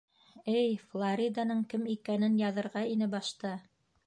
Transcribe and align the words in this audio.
Эй, 0.59 0.71
Флориданың 0.93 1.61
кем 1.75 1.85
икәнен 1.97 2.41
яҙырға 2.45 2.87
ине 2.97 3.15
башта! 3.17 3.55